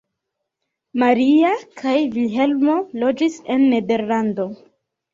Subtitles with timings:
[1.03, 1.51] Maria
[1.83, 4.53] kaj Vilhelmo loĝis en Nederlando.